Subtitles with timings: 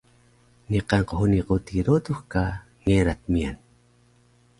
[0.69, 2.43] niqan qhuni quti rodux ka
[2.85, 3.57] ngerac miyan